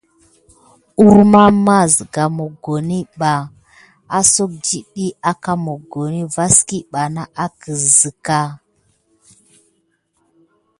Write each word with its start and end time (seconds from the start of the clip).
Kurmama 0.95 1.75
siga 1.93 2.23
mokoni 2.37 2.97
ba 3.19 3.33
asoh 4.19 4.47
dite 4.51 4.79
diki 4.93 5.07
aka 5.31 5.53
mokoni 5.65 6.21
vas 6.35 6.55
ki 6.67 6.79
bana 6.91 7.23
ansiga. 7.43 8.41